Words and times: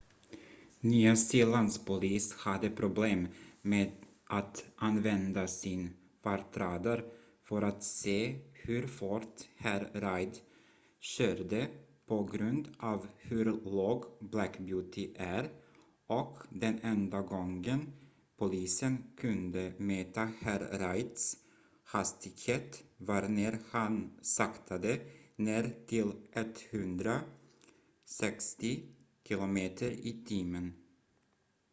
nya 0.91 1.13
zeelands 1.23 1.75
polis 1.89 2.25
hade 2.45 2.69
problem 2.69 3.27
med 3.61 3.89
att 4.23 4.65
använda 4.75 5.47
sin 5.47 5.89
fartradar 6.21 7.03
för 7.43 7.61
att 7.61 7.83
se 7.83 8.35
hur 8.53 8.87
fort 8.87 9.39
herr 9.55 9.89
reid 9.93 10.37
körde 10.99 11.67
på 12.05 12.23
grund 12.23 12.69
av 12.79 13.07
hur 13.17 13.45
låg 13.45 14.05
black 14.19 14.59
beauty 14.59 15.09
är 15.15 15.49
och 16.07 16.39
den 16.49 16.79
enda 16.83 17.21
gången 17.21 17.93
polisen 18.37 19.03
kunde 19.17 19.73
mäta 19.77 20.29
herr 20.41 20.59
reids 20.79 21.37
hastighet 21.83 22.83
var 22.97 23.27
när 23.27 23.59
han 23.69 24.11
saktade 24.21 24.99
ner 25.37 25.71
till 25.87 26.11
160 26.33 28.83
km/h 29.23 30.71